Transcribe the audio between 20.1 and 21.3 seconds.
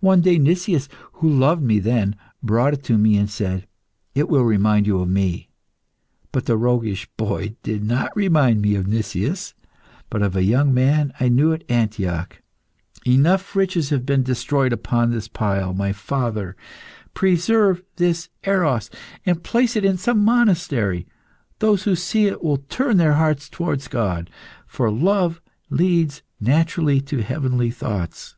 monastery.